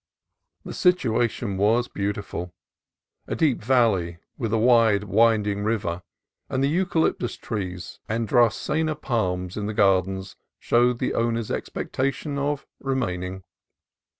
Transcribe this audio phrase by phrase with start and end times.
[0.65, 2.55] The situation was beautiful,—
[3.27, 6.01] a deep valley with a wide, winding river;
[6.49, 13.43] and the eucalyptus trees anddracaena palms in the gardens showed the owners' expectation of remaining.